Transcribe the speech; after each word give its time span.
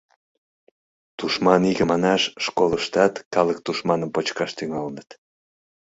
«Тушман 1.17 1.61
иге» 1.71 1.85
манаш, 1.91 2.21
школыштат 2.45 3.13
калык 3.33 3.57
тушманым 3.65 4.09
почкаш 4.15 4.51
тӱҥалыныт. 4.57 5.09